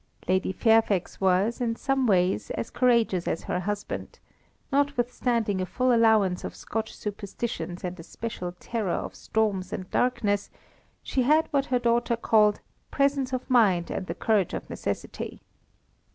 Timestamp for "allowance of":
5.93-6.55